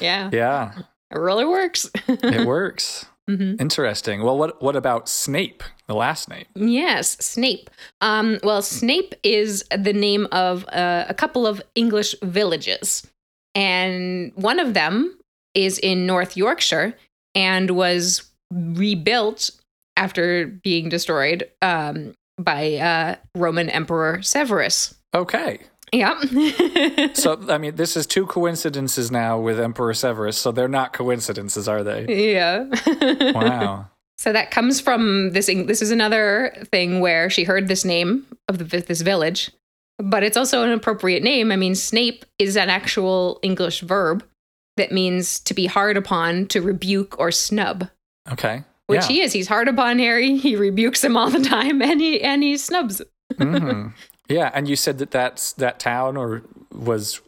yeah. 0.00 0.30
Yeah, 0.32 0.72
It 1.10 1.18
really 1.18 1.44
works. 1.44 1.90
it 2.08 2.46
works. 2.46 3.06
hmm 3.28 3.54
Interesting. 3.58 4.22
Well, 4.22 4.38
what 4.38 4.60
what 4.62 4.76
about 4.76 5.08
Snape, 5.08 5.62
the 5.86 5.94
last 5.94 6.28
name? 6.28 6.46
Yes, 6.54 7.16
Snape. 7.18 7.70
Um, 8.00 8.38
well, 8.42 8.62
Snape 8.62 9.14
is 9.22 9.64
the 9.76 9.92
name 9.92 10.26
of 10.32 10.64
uh, 10.68 11.04
a 11.08 11.14
couple 11.14 11.46
of 11.46 11.60
English 11.74 12.14
villages, 12.22 13.06
and 13.54 14.32
one 14.34 14.58
of 14.60 14.74
them 14.74 15.16
is 15.54 15.78
in 15.78 16.06
North 16.06 16.36
Yorkshire 16.36 16.94
and 17.34 17.70
was 17.72 18.22
rebuilt 18.52 19.50
after 19.96 20.46
being 20.46 20.88
destroyed 20.88 21.48
um, 21.62 22.14
by 22.38 22.74
uh, 22.76 23.16
Roman 23.36 23.68
Emperor 23.70 24.22
Severus. 24.22 24.94
Okay. 25.14 25.58
Yeah. 25.92 26.20
So, 27.14 27.40
I 27.48 27.58
mean, 27.58 27.76
this 27.76 27.96
is 27.96 28.06
two 28.06 28.26
coincidences 28.26 29.10
now 29.10 29.38
with 29.38 29.58
Emperor 29.58 29.94
Severus, 29.94 30.36
so 30.36 30.52
they're 30.52 30.68
not 30.68 30.92
coincidences, 30.92 31.68
are 31.68 31.82
they? 31.82 32.32
yeah. 32.34 32.64
Wow. 33.34 33.90
So 34.18 34.32
that 34.32 34.50
comes 34.50 34.80
from 34.80 35.30
this. 35.30 35.46
This 35.46 35.80
is 35.80 35.90
another 35.90 36.52
thing 36.70 37.00
where 37.00 37.30
she 37.30 37.44
heard 37.44 37.68
this 37.68 37.84
name 37.84 38.26
of 38.48 38.58
the, 38.58 38.64
this 38.64 39.00
village, 39.00 39.50
but 39.98 40.22
it's 40.22 40.36
also 40.36 40.62
an 40.62 40.72
appropriate 40.72 41.22
name. 41.22 41.50
I 41.50 41.56
mean, 41.56 41.74
Snape 41.74 42.26
is 42.38 42.56
an 42.56 42.68
actual 42.68 43.40
English 43.42 43.80
verb 43.80 44.22
that 44.76 44.92
means 44.92 45.40
to 45.40 45.54
be 45.54 45.66
hard 45.66 45.96
upon, 45.96 46.46
to 46.48 46.60
rebuke 46.60 47.18
or 47.18 47.30
snub. 47.30 47.88
Okay. 48.30 48.62
Which 48.86 49.02
yeah. 49.02 49.08
he 49.08 49.20
is. 49.22 49.32
He's 49.32 49.48
hard 49.48 49.68
upon 49.68 49.98
Harry. 49.98 50.36
He 50.38 50.54
rebukes 50.54 51.02
him 51.02 51.16
all 51.16 51.30
the 51.30 51.40
time, 51.40 51.80
and 51.80 52.00
he 52.00 52.20
and 52.20 52.42
he 52.42 52.56
snubs. 52.56 53.00
hmm 53.38 53.88
Yeah, 54.30 54.50
and 54.54 54.68
you 54.68 54.76
said 54.76 54.98
that 54.98 55.10
that's 55.10 55.52
that 55.54 55.78
town 55.78 56.16
or 56.16 56.42
was 56.72 57.20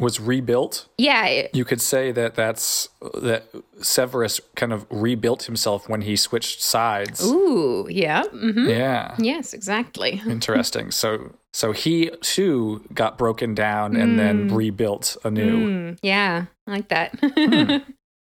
was 0.00 0.18
rebuilt. 0.18 0.88
Yeah, 0.98 1.26
it- 1.26 1.50
You 1.54 1.64
could 1.66 1.80
say 1.82 2.10
that 2.12 2.34
that's 2.34 2.88
that 3.22 3.44
Severus 3.82 4.40
kind 4.56 4.72
of 4.72 4.86
rebuilt 4.90 5.42
himself 5.44 5.88
when 5.90 6.00
he 6.02 6.16
switched 6.16 6.62
sides. 6.62 7.22
Ooh, 7.24 7.86
yeah. 7.90 8.24
hmm 8.24 8.68
Yeah. 8.68 9.14
Yes, 9.18 9.52
exactly. 9.52 10.20
Interesting. 10.26 10.90
So 10.90 11.32
so 11.52 11.72
he 11.72 12.10
too 12.22 12.82
got 12.94 13.18
broken 13.18 13.54
down 13.54 13.94
and 13.96 14.18
then 14.18 14.48
rebuilt 14.48 15.16
anew. 15.24 15.66
Mm, 15.66 15.98
yeah, 16.02 16.46
I 16.66 16.70
like 16.70 16.88
that. 16.88 17.12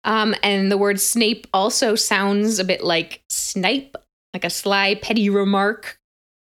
um, 0.03 0.35
and 0.43 0.71
the 0.71 0.77
word 0.77 0.99
Snape 0.99 1.47
also 1.53 1.95
sounds 1.95 2.59
a 2.59 2.63
bit 2.63 2.83
like 2.83 3.23
snipe, 3.29 3.95
like 4.33 4.43
a 4.43 4.49
sly, 4.49 4.95
petty 4.95 5.29
remark. 5.29 5.97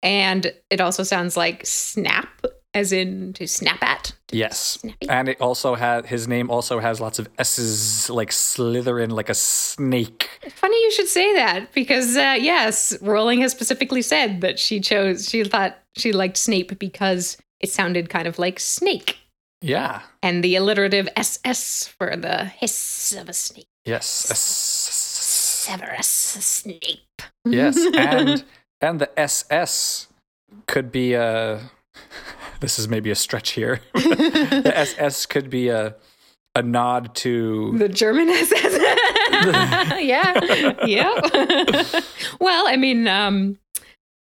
And 0.08 0.54
it 0.70 0.80
also 0.80 1.04
sounds 1.04 1.36
like 1.36 1.66
snap, 1.66 2.30
as 2.74 2.94
in 2.94 3.34
to 3.34 3.46
snap 3.46 3.84
at. 3.84 4.14
Yes. 4.32 4.80
Snappy. 4.80 5.10
And 5.10 5.28
it 5.28 5.42
also 5.42 5.76
had 5.76 6.06
his 6.06 6.28
name 6.30 6.50
also 6.50 6.80
has 6.80 7.02
lots 7.02 7.20
of 7.20 7.28
S's 7.38 8.10
like 8.10 8.30
Slytherin 8.30 9.12
like 9.12 9.28
a 9.30 9.34
snake. 9.34 10.30
Funny 10.50 10.82
you 10.82 10.92
should 10.92 11.08
say 11.10 11.34
that 11.34 11.74
because, 11.74 12.16
uh, 12.16 12.38
yes, 12.40 12.98
Rowling 13.02 13.42
has 13.42 13.52
specifically 13.52 14.02
said 14.02 14.40
that 14.42 14.60
she 14.60 14.80
chose, 14.80 15.28
she 15.30 15.44
thought 15.44 15.78
she 15.98 16.14
liked 16.14 16.38
Snape 16.38 16.80
because 16.80 17.38
it 17.60 17.70
sounded 17.70 18.10
kind 18.10 18.28
of 18.28 18.40
like 18.40 18.60
snake. 18.62 19.18
Yeah. 19.62 20.04
And 20.24 20.42
the 20.44 20.56
alliterative 20.56 21.10
SS 21.18 21.88
for 21.88 22.16
the 22.16 22.46
hiss 22.46 23.14
of 23.20 23.28
a 23.28 23.34
snake. 23.34 23.68
Yes. 23.84 24.32
S- 24.32 25.68
Severus 25.68 26.08
Snape. 26.08 27.22
yes. 27.46 27.78
And 27.96 28.44
and 28.82 29.00
the 29.00 29.20
SS 29.20 30.08
could 30.68 30.92
be 30.92 31.14
a 31.14 31.62
this 32.60 32.80
is 32.80 32.88
maybe 32.88 33.12
a 33.12 33.16
stretch 33.16 33.52
here. 33.52 33.82
the 33.94 34.74
SS 34.76 35.26
could 35.26 35.50
be 35.50 35.70
a 35.70 35.96
a 36.56 36.62
nod 36.64 37.14
to 37.16 37.78
The 37.78 37.88
German 37.90 38.30
SS. 38.32 38.80
yeah. 40.02 40.74
yeah. 40.86 42.02
well, 42.40 42.68
I 42.68 42.76
mean, 42.78 43.08
um, 43.08 43.60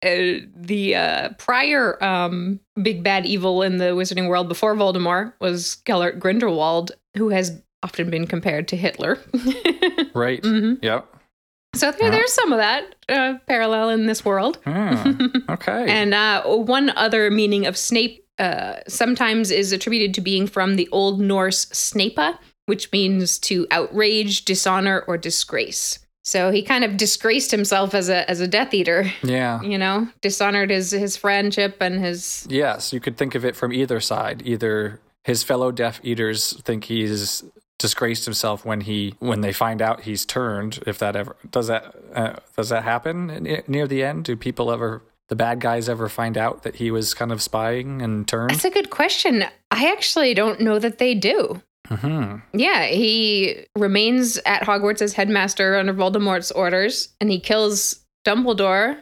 uh, 0.04 0.42
the 0.56 0.96
uh, 0.96 1.30
prior 1.38 2.04
um, 2.04 2.60
big 2.82 3.04
bad 3.04 3.28
evil 3.28 3.62
in 3.62 3.78
the 3.78 3.92
wizarding 3.92 4.28
world 4.30 4.50
before 4.50 4.74
Voldemort 4.76 5.34
was 5.40 5.76
Gellert 5.86 6.20
Grindelwald, 6.20 6.92
who 7.16 7.30
has 7.30 7.62
often 7.84 8.10
been 8.10 8.26
compared 8.26 8.68
to 8.70 8.78
Hitler. 8.78 9.20
right. 10.16 10.42
Mm-hmm. 10.42 10.84
Yep. 10.84 11.13
So 11.76 11.92
there, 11.92 12.12
there's 12.12 12.32
some 12.34 12.52
of 12.54 12.60
that 12.60 12.96
uh, 13.10 13.36
parallel 13.48 13.90
in 13.90 14.06
this 14.06 14.24
world. 14.24 14.60
Hmm. 14.66 15.28
Okay. 15.50 15.86
And 15.88 16.14
uh, 16.14 16.44
one 16.44 16.90
other 16.92 17.30
meaning 17.30 17.66
of 17.66 17.78
Snape 17.78 18.26
uh, 18.40 18.78
sometimes 18.88 19.52
is 19.52 19.72
attributed 19.72 20.14
to 20.16 20.22
being 20.22 20.48
from 20.48 20.76
the 20.76 20.88
Old 20.92 21.20
Norse 21.20 21.66
Snapa, 21.68 22.40
which 22.66 22.92
means 22.92 23.38
to 23.40 23.68
outrage, 23.72 24.46
dishonor, 24.46 25.04
or 25.08 25.18
disgrace. 25.18 26.00
So 26.24 26.52
he 26.52 26.64
kind 26.64 26.84
of 26.84 26.96
disgraced 26.96 27.52
himself 27.52 27.94
as 27.94 28.08
a 28.10 28.30
as 28.30 28.40
a 28.40 28.48
Death 28.48 28.74
Eater. 28.74 29.12
yeah. 29.24 29.62
You 29.62 29.78
know, 29.78 30.08
dishonored 30.22 30.70
his 30.70 30.92
his 30.92 31.18
friendship 31.18 31.78
and 31.82 32.00
his. 32.04 32.48
Yes, 32.50 32.94
you 32.94 33.00
could 33.02 33.18
think 33.18 33.36
of 33.36 33.44
it 33.44 33.56
from 33.56 33.74
either 33.74 34.00
side. 34.00 34.42
Either 34.46 35.02
his 35.26 35.44
fellow 35.44 35.72
Death 35.72 36.00
Eaters 36.04 36.60
think 36.62 36.86
he's 36.86 37.44
disgraced 37.84 38.24
himself 38.26 38.66
when 38.66 38.82
he 38.82 39.14
when 39.20 39.42
they 39.42 39.52
find 39.54 39.82
out 39.82 40.02
he's 40.02 40.26
turned. 40.26 40.82
If 40.88 40.98
that 41.00 41.16
ever 41.16 41.36
does 41.52 41.68
that 41.68 41.94
uh, 42.16 42.36
does 42.56 42.70
that 42.70 42.84
happen 42.84 43.64
near 43.68 43.86
the 43.88 44.02
end? 44.04 44.24
Do 44.24 44.36
people 44.38 44.72
ever 44.72 45.04
the 45.28 45.36
bad 45.36 45.60
guys 45.60 45.90
ever 45.90 46.08
find 46.10 46.38
out 46.38 46.64
that 46.64 46.76
he 46.78 46.90
was 46.92 47.14
kind 47.14 47.32
of 47.32 47.42
spying 47.42 48.02
and 48.02 48.26
turned? 48.28 48.52
That's 48.52 48.66
a 48.66 48.70
good 48.70 48.90
question. 48.90 49.44
I 49.70 49.92
actually 49.92 50.34
don't 50.34 50.62
know 50.62 50.80
that 50.80 50.98
they 50.98 51.14
do. 51.14 51.62
hmm 51.88 52.36
Yeah, 52.54 52.86
he 52.86 53.66
remains 53.78 54.40
at 54.46 54.64
Hogwarts 54.64 55.02
as 55.02 55.14
headmaster 55.14 55.76
under 55.76 55.94
Voldemort's 55.94 56.52
orders, 56.52 57.10
and 57.20 57.30
he 57.30 57.40
kills 57.40 58.00
Dumbledore, 58.26 58.98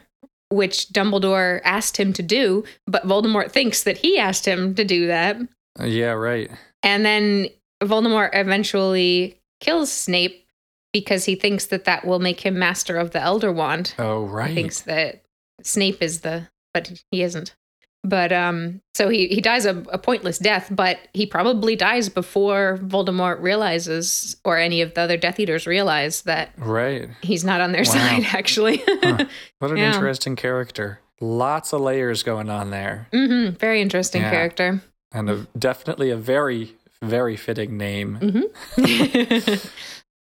which 0.49 0.87
Dumbledore 0.89 1.61
asked 1.63 1.97
him 1.97 2.13
to 2.13 2.23
do, 2.23 2.63
but 2.87 3.03
Voldemort 3.05 3.51
thinks 3.51 3.83
that 3.83 3.99
he 3.99 4.17
asked 4.17 4.45
him 4.47 4.73
to 4.75 4.83
do 4.83 5.07
that. 5.07 5.37
Yeah, 5.79 6.11
right. 6.13 6.49
And 6.83 7.05
then 7.05 7.47
Voldemort 7.81 8.29
eventually 8.33 9.39
kills 9.59 9.91
Snape 9.91 10.45
because 10.93 11.25
he 11.25 11.35
thinks 11.35 11.67
that 11.67 11.85
that 11.85 12.05
will 12.05 12.19
make 12.19 12.41
him 12.41 12.59
master 12.59 12.97
of 12.97 13.11
the 13.11 13.21
Elder 13.21 13.51
Wand. 13.51 13.93
Oh, 13.97 14.23
right. 14.25 14.49
He 14.49 14.55
thinks 14.55 14.81
that 14.81 15.23
Snape 15.63 16.01
is 16.01 16.21
the, 16.21 16.47
but 16.73 16.91
he 17.11 17.23
isn't. 17.23 17.55
But 18.03 18.31
um, 18.33 18.81
so 18.95 19.09
he 19.09 19.27
he 19.27 19.41
dies 19.41 19.65
a, 19.67 19.77
a 19.91 19.99
pointless 19.99 20.39
death, 20.39 20.69
but 20.71 20.97
he 21.13 21.27
probably 21.27 21.75
dies 21.75 22.09
before 22.09 22.79
Voldemort 22.81 23.39
realizes, 23.41 24.37
or 24.43 24.57
any 24.57 24.81
of 24.81 24.95
the 24.95 25.01
other 25.01 25.17
Death 25.17 25.39
Eaters 25.39 25.67
realize 25.67 26.23
that 26.23 26.49
Right. 26.57 27.09
he's 27.21 27.43
not 27.43 27.61
on 27.61 27.73
their 27.73 27.81
Wow. 27.85 27.91
side. 27.93 28.23
Actually, 28.33 28.81
Huh. 28.87 29.25
What 29.59 29.69
an 29.69 29.77
Yeah. 29.77 29.93
interesting 29.93 30.35
character. 30.35 30.99
Lots 31.19 31.73
of 31.73 31.81
layers 31.81 32.23
going 32.23 32.49
on 32.49 32.71
there, 32.71 33.07
hmm 33.13 33.49
very 33.51 33.79
interesting 33.83 34.23
Yeah. 34.23 34.31
character. 34.31 34.81
and 35.13 35.29
a, 35.29 35.47
definitely 35.57 36.09
a 36.09 36.17
very 36.17 36.73
very 37.01 37.35
fitting 37.35 37.77
name. 37.77 38.49
yeah. 38.77 39.57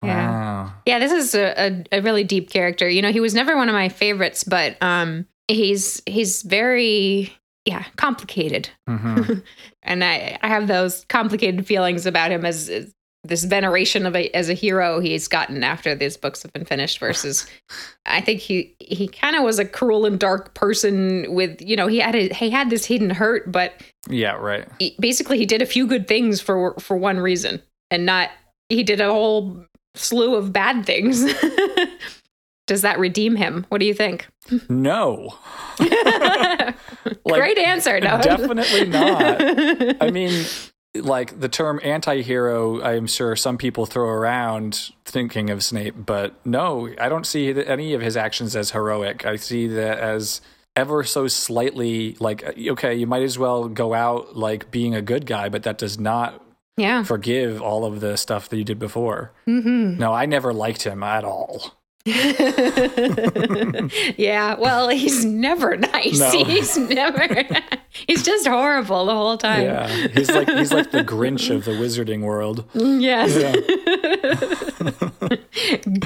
Wow. 0.02 0.74
Yeah, 0.86 1.00
this 1.00 1.12
is 1.12 1.36
a, 1.36 1.84
a, 1.92 2.00
a 2.00 2.02
really 2.02 2.24
deep 2.24 2.50
character. 2.50 2.88
You 2.88 3.02
know, 3.02 3.12
he 3.12 3.20
was 3.20 3.34
never 3.34 3.56
one 3.56 3.70
of 3.70 3.74
my 3.74 3.90
favorites, 3.90 4.44
but 4.44 4.82
um, 4.82 5.26
he's 5.48 6.02
he's 6.06 6.42
very 6.44 7.34
yeah 7.66 7.86
complicated, 7.96 8.70
hmm 8.88 9.22
and 9.84 10.04
I 10.04 10.38
I 10.42 10.48
have 10.48 10.68
those 10.68 11.06
complicated 11.10 11.66
feelings 11.66 12.06
about 12.06 12.32
him 12.32 12.46
as, 12.46 12.70
as 12.70 12.94
this 13.28 13.44
veneration 13.44 14.06
of 14.06 14.16
a 14.16 14.30
as 14.36 14.50
a 14.50 14.54
hero 14.54 15.00
he's 15.00 15.28
gotten 15.28 15.64
after 15.64 15.96
these 15.96 16.18
books 16.18 16.44
have 16.44 16.54
been 16.54 16.66
finished 16.66 17.00
versus 17.00 17.46
I 18.06 18.22
think 18.22 18.40
he 18.40 18.76
he 18.80 19.08
kind 19.08 19.36
of 19.36 19.44
was 19.44 19.60
a 19.60 19.66
cruel 19.66 20.06
and 20.06 20.20
dark 20.20 20.54
person 20.54 21.34
with 21.34 21.62
you 21.62 21.76
know 21.76 21.88
he 21.88 22.00
had 22.00 22.16
a, 22.16 22.30
he 22.34 22.50
had 22.50 22.70
this 22.70 22.86
hidden 22.86 23.10
hurt 23.10 23.52
but 23.52 23.82
Yeah, 24.10 24.34
right. 24.34 24.68
he, 24.80 24.96
basically 25.00 25.38
he 25.38 25.46
did 25.46 25.62
a 25.62 25.66
few 25.66 25.88
good 25.88 26.08
things 26.08 26.40
for 26.42 26.74
for 26.80 26.96
one 26.98 27.20
reason 27.20 27.62
and 27.92 28.06
not 28.06 28.30
he 28.70 28.84
did 28.84 29.02
a 29.02 29.12
whole 29.12 29.66
slew 29.96 30.36
of 30.36 30.52
bad 30.52 30.86
things. 30.86 31.24
Does 32.68 32.82
that 32.82 32.98
redeem 32.98 33.36
him? 33.36 33.66
What 33.70 33.78
do 33.78 33.86
you 33.86 33.94
think? 33.94 34.28
No. 34.70 35.38
Great 35.78 37.58
answer. 37.60 38.00
No. 38.00 38.20
Definitely 38.22 38.86
not. 38.86 40.02
I 40.02 40.10
mean, 40.12 40.46
like 40.96 41.40
the 41.40 41.50
term 41.50 41.80
anti-hero, 41.84 42.82
I'm 42.82 43.08
sure 43.08 43.36
some 43.36 43.58
people 43.58 43.86
throw 43.86 44.08
around 44.08 44.92
thinking 45.06 45.50
of 45.50 45.64
Snape, 45.64 45.96
but 45.98 46.34
no, 46.46 46.90
I 47.00 47.10
don't 47.10 47.26
see 47.26 47.50
any 47.64 47.94
of 47.94 48.02
his 48.02 48.18
actions 48.18 48.56
as 48.56 48.72
heroic. 48.72 49.26
I 49.26 49.36
see 49.36 49.68
that 49.68 50.00
as 50.00 50.42
ever 50.76 51.04
so 51.04 51.28
slightly 51.28 52.18
like 52.20 52.44
okay, 52.44 52.94
you 52.94 53.08
might 53.08 53.24
as 53.24 53.40
well 53.40 53.70
go 53.70 53.94
out 53.94 54.36
like 54.36 54.72
being 54.72 54.96
a 54.96 55.02
good 55.02 55.26
guy, 55.26 55.50
but 55.50 55.64
that 55.64 55.78
does 55.78 56.00
not 56.00 56.44
yeah. 56.78 57.04
forgive 57.04 57.62
all 57.62 57.86
of 57.86 58.02
the 58.02 58.18
stuff 58.18 58.50
that 58.50 58.58
you 58.58 58.64
did 58.64 58.80
before. 58.80 59.32
Mm-hmm. 59.48 59.98
No, 59.98 60.14
I 60.14 60.26
never 60.26 60.54
liked 60.54 60.84
him 60.84 61.04
at 61.04 61.24
all. 61.24 61.74
yeah, 64.16 64.54
well, 64.60 64.90
he's 64.90 65.26
never 65.26 65.76
nice. 65.78 66.20
No. 66.20 66.44
He's 66.44 66.78
never. 66.78 67.28
he's 68.08 68.22
just 68.22 68.46
horrible 68.46 69.08
the 69.08 69.14
whole 69.14 69.40
time. 69.40 69.64
Yeah, 69.64 69.88
he's 69.88 70.30
like 70.30 70.48
he's 70.48 70.72
like 70.72 70.92
the 70.92 71.04
Grinch 71.04 71.50
of 71.50 71.66
the 71.66 71.72
wizarding 71.72 72.22
world. 72.22 72.64
Yes. 72.76 73.36
Yeah. 73.36 73.56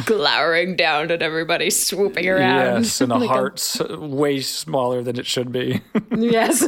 Glowering 0.05 0.77
down 0.77 1.11
at 1.11 1.21
everybody 1.21 1.69
swooping 1.69 2.29
around. 2.29 2.83
Yes, 2.83 3.01
and 3.01 3.11
a 3.11 3.17
like 3.17 3.27
heart's 3.27 3.81
a... 3.81 3.99
way 3.99 4.39
smaller 4.39 5.03
than 5.03 5.19
it 5.19 5.25
should 5.25 5.51
be. 5.51 5.81
yes. 6.15 6.65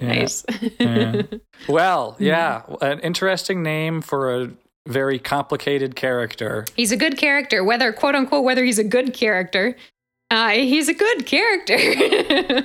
nice. 0.00 0.44
Yeah. 0.78 1.22
Well, 1.68 2.14
yeah, 2.20 2.62
an 2.80 3.00
interesting 3.00 3.64
name 3.64 4.00
for 4.00 4.42
a 4.42 4.50
very 4.86 5.18
complicated 5.18 5.96
character. 5.96 6.66
He's 6.76 6.92
a 6.92 6.96
good 6.96 7.16
character, 7.16 7.64
whether 7.64 7.92
quote 7.92 8.14
unquote 8.14 8.44
whether 8.44 8.64
he's 8.64 8.78
a 8.78 8.84
good 8.84 9.14
character. 9.14 9.76
Uh, 10.30 10.50
he's 10.50 10.88
a 10.88 10.94
good 10.94 11.26
character. 11.26 11.76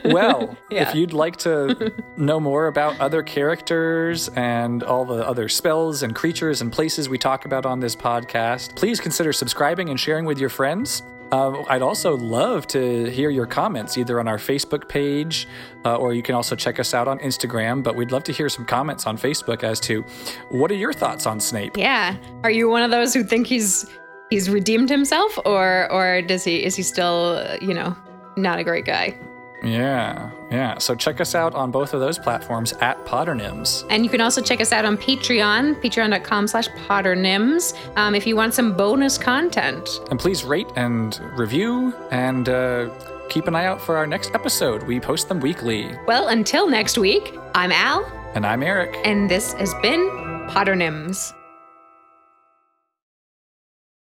well, 0.06 0.58
yeah. 0.72 0.90
if 0.90 0.96
you'd 0.96 1.14
like 1.14 1.36
to 1.38 1.94
know 2.18 2.40
more 2.40 2.68
about 2.68 3.00
other 3.00 3.22
characters 3.22 4.30
and 4.30 4.82
all 4.82 5.06
the 5.06 5.28
other 5.28 5.48
spells 5.48 6.02
and 6.02 6.16
creatures 6.16 6.62
and 6.62 6.72
places 6.72 7.10
we 7.10 7.18
talk 7.18 7.46
about 7.46 7.66
on 7.66 7.80
this 7.80 7.96
podcast, 7.96 8.76
please 8.76 9.00
consider 9.00 9.32
subscribing 9.32 9.90
and 9.90 10.00
sharing 10.00 10.26
with 10.26 10.40
your 10.40 10.50
friends. 10.50 11.04
Uh, 11.32 11.64
I'd 11.68 11.82
also 11.82 12.18
love 12.18 12.68
to 12.68 13.06
hear 13.12 13.30
your 13.30 13.46
comments 13.46 13.98
either 13.98 14.20
on 14.20 14.28
our 14.28 14.38
Facebook 14.38 14.88
page 14.88 15.48
uh, 15.86 15.96
or 15.96 16.14
you 16.14 16.24
can 16.24 16.36
also 16.36 16.56
check 16.56 16.80
us 16.80 16.94
out 16.94 17.08
on 17.08 17.20
Instagram. 17.20 17.84
But 17.84 17.96
we'd 17.96 18.12
love 18.12 18.24
to 18.26 18.32
hear 18.32 18.50
some 18.50 18.66
comments 18.66 19.06
on 19.06 19.18
Facebook 19.18 19.64
as 19.64 19.80
to 19.82 20.04
what 20.50 20.72
are 20.72 20.76
your 20.76 20.94
thoughts 20.94 21.26
on 21.26 21.40
Snape? 21.40 21.78
Yeah. 21.78 22.18
Are 22.44 22.52
you 22.52 22.70
one 22.70 22.82
of 22.82 22.92
those 22.92 23.14
who 23.14 23.24
think 23.24 23.48
he's 23.48 23.86
he's 24.30 24.50
redeemed 24.50 24.90
himself 24.90 25.38
or 25.46 25.92
or 25.92 26.22
does 26.22 26.44
he 26.44 26.64
is 26.64 26.76
he 26.76 26.84
still, 26.84 27.46
you 27.62 27.74
know, 27.74 27.96
not 28.36 28.60
a 28.60 28.64
great 28.64 28.86
guy? 28.86 29.18
Yeah, 29.64 30.32
yeah. 30.50 30.78
So 30.78 30.96
check 30.96 31.20
us 31.20 31.36
out 31.36 31.54
on 31.54 31.72
both 31.72 31.94
of 31.94 32.00
those 32.00 32.18
platforms 32.18 32.74
at 32.74 33.04
Potternyms. 33.06 33.86
And 33.90 34.04
you 34.04 34.10
can 34.10 34.22
also 34.22 34.42
check 34.42 34.62
us 34.62 34.72
out 34.72 34.86
on 34.86 34.98
Patreon, 34.98 35.82
patreon.com 35.82 36.48
slash 36.48 36.68
Potternyms, 36.88 37.76
um, 37.98 38.16
if 38.16 38.26
you 38.26 38.36
want 38.36 38.54
some 38.54 38.76
bonus 38.76 39.18
content. 39.18 39.90
And 40.10 40.20
please 40.20 40.44
rate 40.44 40.68
and 40.76 41.20
review 41.38 41.94
and 42.12 42.48
uh, 42.48 42.90
keep 43.30 43.48
an 43.48 43.56
eye 43.56 43.66
out 43.66 43.82
for 43.82 43.98
our 43.98 44.08
next 44.08 44.34
episode. 44.34 44.84
We 44.84 45.00
post 45.00 45.30
them 45.30 45.40
weekly. 45.40 45.90
Well, 46.08 46.30
until 46.30 46.70
next 46.70 46.98
week, 46.98 47.34
I'm 47.56 47.72
Al. 47.72 48.06
And 48.36 48.46
I'm 48.46 48.64
Eric. 48.64 48.96
And 49.04 49.30
this 49.30 49.54
has 49.54 49.74
been 49.82 50.00
Potternyms. 50.50 51.34